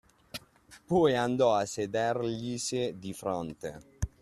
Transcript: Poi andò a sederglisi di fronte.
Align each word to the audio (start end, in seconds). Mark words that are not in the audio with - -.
Poi 0.87 1.15
andò 1.15 1.53
a 1.53 1.63
sederglisi 1.67 2.95
di 2.97 3.13
fronte. 3.13 3.81